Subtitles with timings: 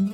[0.00, 0.04] 我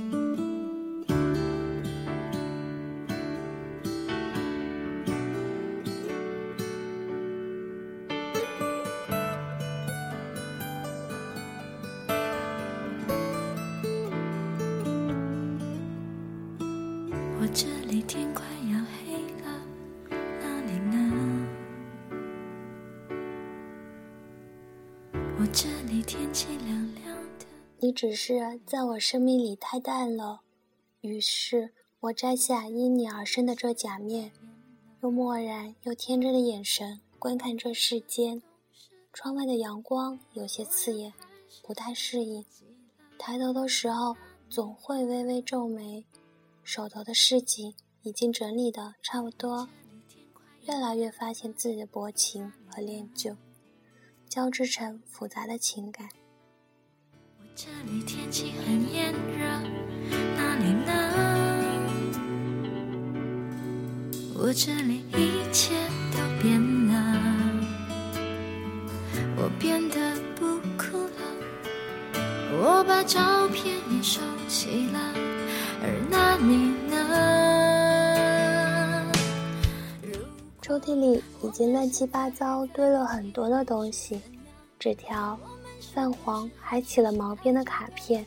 [17.53, 18.54] 这里天快
[27.95, 30.41] 只是在我生命里太淡了，
[31.01, 34.33] 于是我摘下因你而生的这假面，
[35.01, 38.43] 用漠然又天真的眼神观看这世间。
[39.13, 41.13] 窗外的阳光有些刺眼，
[41.63, 42.45] 不太适应。
[43.17, 44.17] 抬头的时候
[44.51, 46.05] 总会微微皱眉。
[46.65, 49.69] 手头的事情已经整理的差不多，
[50.63, 53.37] 越来越发现自己的薄情和恋旧，
[54.29, 56.09] 交织成复杂的情感。
[57.57, 59.47] 这里天气很炎热，
[60.37, 60.91] 哪里呢？
[64.37, 65.73] 我这里一切
[66.11, 66.93] 都变了，
[69.37, 71.23] 我变得不哭了，
[72.61, 74.99] 我把照片也收起了，
[75.81, 76.93] 而那你呢？
[80.61, 84.21] 抽屉里已经乱七八糟堆了很多的东西，
[84.81, 85.39] 纸条、
[85.93, 88.25] 泛黄还起了毛边的卡片，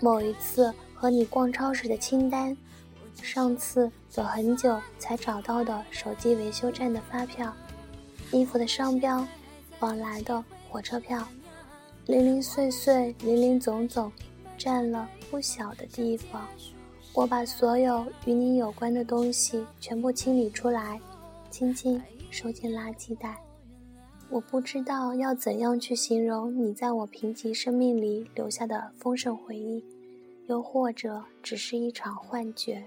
[0.00, 2.56] 某一次和你逛超市的清单，
[3.22, 7.52] 上次走很久才找到的手机维修站的发票，
[8.32, 9.26] 衣服的商标，
[9.80, 11.26] 往来的火车票，
[12.06, 14.10] 零零碎碎、零零总总，
[14.56, 16.48] 占了不小的地方。
[17.14, 21.00] 我把所有与你有关的东西全部清理出来，
[21.50, 22.00] 轻轻
[22.30, 23.36] 收进垃圾袋。
[24.30, 29.82] 我不知道要怎样去形容你在我贫瘠生命里留下的丰盛回忆，
[30.48, 32.86] 又或者只是一场幻觉。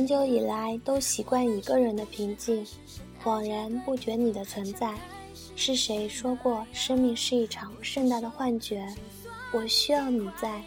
[0.00, 2.66] 很久以来都习惯一个人的平静，
[3.22, 4.94] 恍然不觉你的存在。
[5.56, 8.82] 是谁说过生命是一场盛大的幻觉？
[9.52, 10.62] 我需要你在。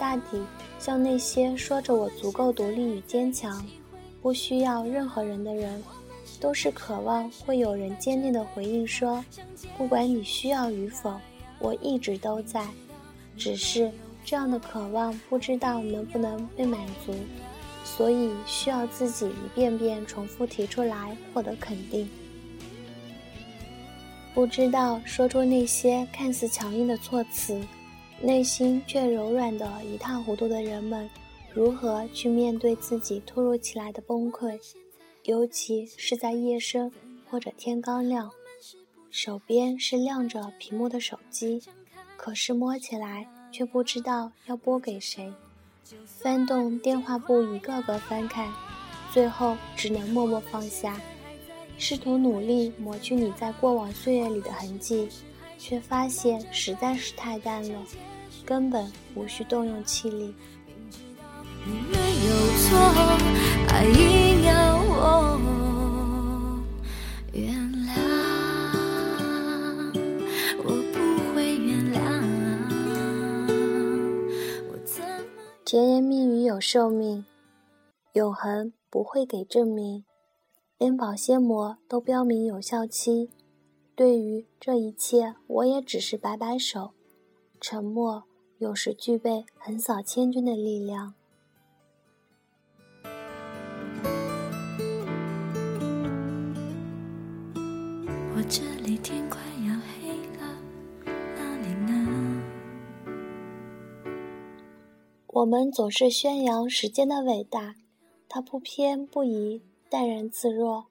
[0.00, 0.42] 大抵
[0.80, 3.64] 像那些说着我足够独立与坚强，
[4.20, 5.80] 不需要任何人的人，
[6.40, 9.24] 都是渴望会有人坚定的回应说，
[9.78, 11.14] 不管你需要与否，
[11.60, 12.66] 我一直都在。
[13.36, 13.92] 只是
[14.24, 17.14] 这样的渴望不知道能不能被满足，
[17.86, 22.08] 所以需要自己一遍遍重复提出来获得肯定。
[24.34, 27.58] 不知道说出那些看似强硬的措辞，
[28.20, 31.08] 内心却柔软的一塌糊涂的人们，
[31.54, 34.58] 如何去面对自己突如其来的崩溃？
[35.22, 36.92] 尤其是在夜深
[37.30, 38.30] 或者天刚亮，
[39.10, 41.62] 手边是亮着屏幕的手机，
[42.16, 45.32] 可是摸起来却不知道要拨给谁。
[46.04, 48.52] 翻动电话簿，一个个翻看，
[49.12, 51.00] 最后只能默默放下，
[51.78, 55.08] 试图努力抹去你在过往岁月里的痕迹，
[55.58, 57.80] 却发现实在是太淡了，
[58.44, 60.34] 根本无需动用气力。
[61.64, 62.78] 没有错，
[63.68, 63.84] 爱
[75.66, 77.24] 甜言蜜语有寿命，
[78.12, 80.04] 永恒不会给证明，
[80.78, 83.30] 连保鲜膜都标明有效期。
[83.96, 86.92] 对于这一切，我也只是摆摆手。
[87.60, 88.22] 沉默
[88.58, 91.14] 有时具备横扫千军的力量。
[98.36, 99.40] 我这里天快
[105.36, 107.74] 我们总是宣扬时间的伟大，
[108.26, 109.60] 它不偏不倚，
[109.90, 110.86] 淡然自若，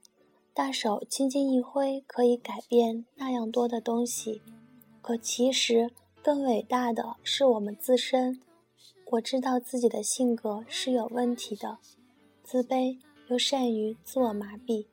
[0.54, 4.44] 大手轻轻一挥，可以改变那样多的东西。
[5.02, 5.90] 可其实
[6.22, 8.40] 更伟大的是我们自身。
[9.14, 11.80] 我知道自己的性格是有问题的，
[12.44, 13.00] 自卑、
[13.30, 14.86] 又善于自我麻痹。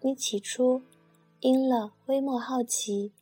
[0.00, 0.82] 你起初
[1.38, 3.12] 因了微末好奇，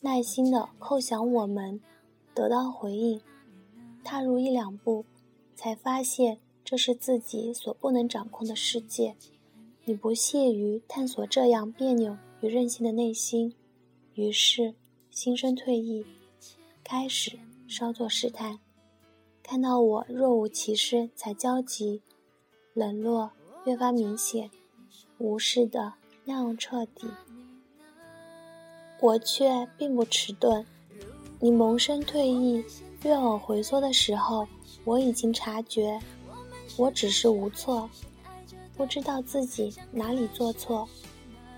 [0.00, 1.82] 耐心地叩响我们，
[2.34, 3.20] 得到回应，
[4.02, 5.04] 踏入一两步，
[5.58, 9.16] 才发现这是自己所不能掌控的世界。
[9.86, 13.52] 你不屑于探索这样别扭与任性的内心，
[14.14, 14.76] 于是
[15.10, 16.06] 心生退意，
[16.84, 18.60] 开始稍作试探。
[19.42, 22.02] 看到我若无其事，才焦急，
[22.72, 23.32] 冷落
[23.64, 24.48] 越发明显，
[25.18, 25.94] 无视的
[26.24, 27.08] 那样彻底。
[29.00, 30.64] 我却并不迟钝，
[31.40, 32.64] 你萌生退意、
[33.02, 34.46] 越往回缩的时候，
[34.88, 36.00] 我已经察觉，
[36.78, 37.90] 我只是无措。
[38.74, 40.88] 不知道自己哪里做错，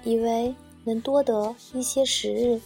[0.03, 2.61] 以为能多得一些时日，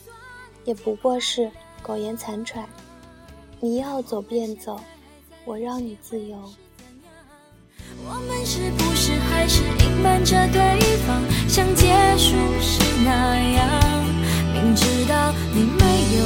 [0.65, 1.51] 也不过是
[1.83, 2.67] 苟延残喘。
[3.61, 4.81] 你要走便走，
[5.45, 6.39] 我让你自由。
[8.07, 12.31] 我们是不是还是隐瞒着对方，像结束
[12.63, 14.05] 时那样，
[14.55, 15.85] 明知道你没
[16.17, 16.25] 有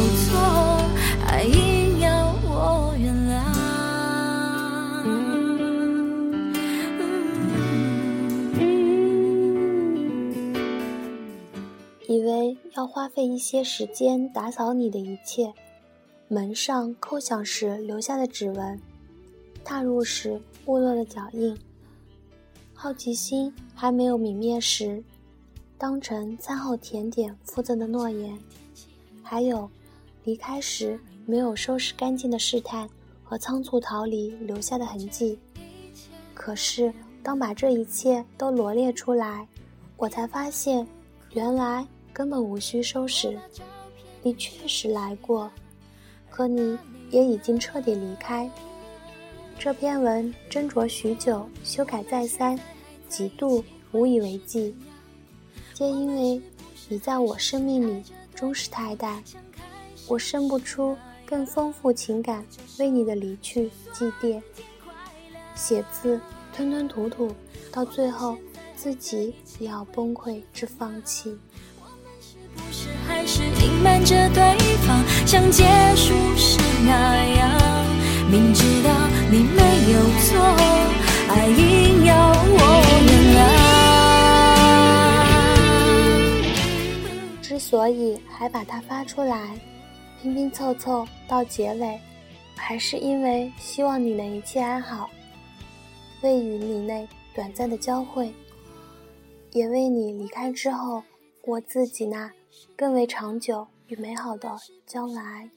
[12.09, 15.53] 以为要花费一些时间打扫你的一切，
[16.27, 18.81] 门上叩响时留下的指纹，
[19.63, 21.55] 踏入时误落的脚印，
[22.73, 25.05] 好奇心还没有泯灭时，
[25.77, 28.39] 当成餐后甜点附赠的诺言，
[29.23, 29.69] 还有
[30.25, 32.89] 离开时没有收拾干净的试探
[33.23, 35.39] 和仓促逃离留下的痕迹。
[36.33, 36.91] 可是，
[37.23, 39.47] 当把这一切都罗列出来，
[39.99, 40.89] 我才发现，
[41.35, 41.87] 原来。
[42.19, 43.39] 根本无需收拾，
[44.25, 45.49] 你确实来过，
[46.29, 46.77] 可你
[47.13, 48.51] 也已经彻底离开。
[49.57, 52.59] 这篇文斟酌许久，修改再三，
[53.09, 54.75] 几度无以为继，
[55.73, 56.43] 皆因为
[56.89, 58.03] 你在我生命里
[58.35, 59.23] 终是太淡，
[60.09, 62.45] 我生不出更丰富情感
[62.81, 64.43] 为你的离去祭奠。
[65.55, 66.21] 写字
[66.53, 67.33] 吞吞吐吐，
[67.71, 68.37] 到最后
[68.75, 71.39] 自己也要崩溃至放弃。
[73.69, 74.43] 隐瞒着对
[74.87, 77.51] 方，像结束时那样，
[78.31, 78.91] 明知道
[79.31, 79.63] 你没
[79.93, 80.41] 有错，
[81.29, 82.59] 还硬要我
[83.07, 83.39] 原谅。
[87.43, 89.51] 之所以还把它发出来，
[90.23, 92.01] 拼拼凑凑到结尾，
[92.57, 95.11] 还是因为希望你能一切安好，
[96.23, 98.33] 为与你那短暂的交汇，
[99.53, 101.03] 也为你离开之后
[101.45, 102.31] 我自己那。
[102.77, 104.49] 更为长久与美好的
[104.87, 105.49] 将来。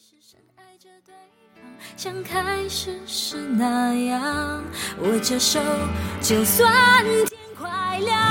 [1.98, 4.64] 像开始时那样
[5.02, 5.60] 握着手，
[6.22, 8.30] 就算天快亮。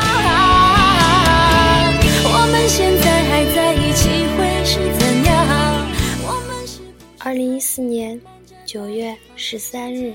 [2.22, 5.30] 我们现在还在一起会是怎样？
[6.22, 6.80] 我们是
[7.18, 8.20] 二零一四年
[8.64, 10.14] 九月十三日，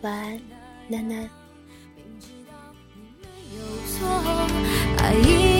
[0.00, 0.40] 晚安，
[0.88, 1.28] 楠楠。
[1.94, 2.52] 明知道
[2.94, 3.26] 你没
[3.58, 4.06] 有错，
[4.98, 5.51] 爱。